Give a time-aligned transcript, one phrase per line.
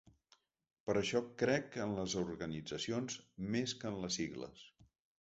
[0.89, 4.69] Per això crec en les organitzacions –més que en les sigles-.